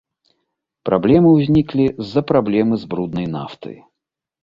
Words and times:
Праблемы 0.89 1.29
ўзніклі 1.35 1.85
з-за 2.01 2.21
праблемы 2.35 2.83
з 2.85 2.93
бруднай 2.95 3.33
нафтай. 3.39 3.83